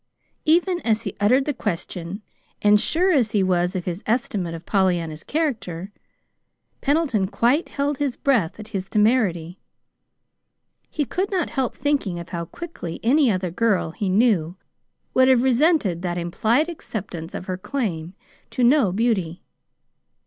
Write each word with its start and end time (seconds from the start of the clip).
Even 0.45 0.79
as 0.81 1.03
he 1.03 1.15
uttered 1.19 1.45
the 1.45 1.53
question, 1.53 2.23
and 2.59 2.81
sure 2.81 3.11
as 3.11 3.33
he 3.33 3.43
was 3.43 3.75
of 3.75 3.85
his 3.85 4.01
estimate 4.07 4.55
of 4.55 4.65
Pollyanna's 4.65 5.23
character, 5.23 5.91
Pendleton 6.81 7.27
quite 7.27 7.69
held 7.69 7.99
his 7.99 8.15
breath 8.15 8.59
at 8.59 8.69
his 8.69 8.89
temerity. 8.89 9.59
He 10.89 11.05
could 11.05 11.29
not 11.29 11.51
help 11.51 11.75
thinking 11.77 12.17
of 12.17 12.29
how 12.29 12.45
quickly 12.45 12.99
any 13.03 13.29
other 13.29 13.51
girl 13.51 13.91
he 13.91 14.09
knew 14.09 14.55
would 15.13 15.27
have 15.27 15.43
resented 15.43 16.01
that 16.01 16.17
implied 16.17 16.67
acceptance 16.67 17.35
of 17.35 17.45
her 17.45 17.55
claim 17.55 18.15
to 18.49 18.63
no 18.63 18.91
beauty. 18.91 19.43